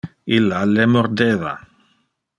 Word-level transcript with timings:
Illa 0.37 0.61
le 0.71 0.87
mordeva. 0.95 1.55